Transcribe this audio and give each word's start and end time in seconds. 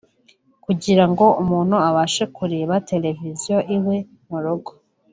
Kugira 0.65 1.03
ngo 1.11 1.25
umuntu 1.41 1.75
abashe 1.87 2.23
kureba 2.35 2.73
televiziyo 2.89 3.57
iwe 3.75 3.97
mu 4.27 4.37
rugo 4.43 4.71